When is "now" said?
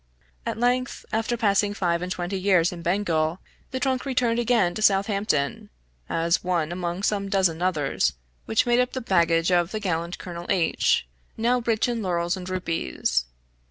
11.37-11.59